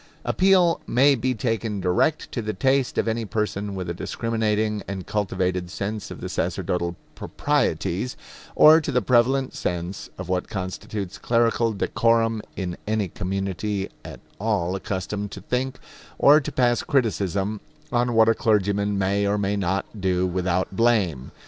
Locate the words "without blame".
20.25-21.31